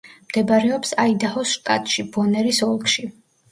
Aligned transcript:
მდებარეობს 0.29 0.93
აიდაჰოს 1.03 1.53
შტატში, 1.59 2.07
ბონერის 2.19 2.65
ოლქში. 2.73 3.09